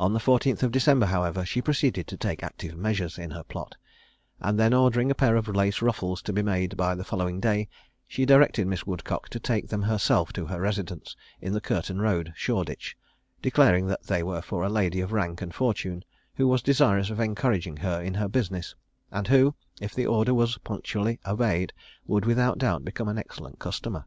[0.00, 3.76] On the 14th of December, however, she proceeded to take active measures in her plot;
[4.40, 7.68] and then ordering a pair of lace ruffles to be made by the following day,
[8.08, 12.32] she directed Miss Woodcock to take them herself to her residence in the Curtain road,
[12.34, 12.96] Shoreditch,
[13.40, 16.04] declaring that they were for a lady of rank and fortune,
[16.34, 18.74] who was desirous of encouraging her in her business,
[19.12, 21.72] and who, if the order was punctually obeyed,
[22.04, 24.06] would, without doubt, become an excellent customer.